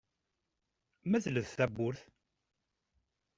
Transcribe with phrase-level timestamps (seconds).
[1.09, 2.01] Medlet tawwurt.